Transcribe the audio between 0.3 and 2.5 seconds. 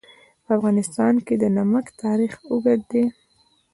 په افغانستان کې د نمک تاریخ